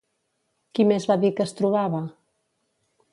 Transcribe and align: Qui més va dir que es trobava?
Qui 0.77 0.85
més 0.91 1.05
va 1.11 1.17
dir 1.25 1.31
que 1.39 1.45
es 1.47 1.55
trobava? 1.61 2.03